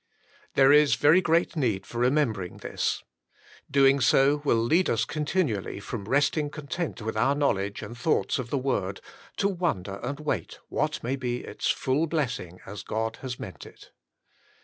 [0.55, 3.03] There is very great need for remembering this.
[3.69, 8.49] Doing so will lead us continually from resting content with our knowledge and thoughts of
[8.49, 8.99] the Word,
[9.37, 13.91] to wonder and wait what may be its full blessing as God has meant it.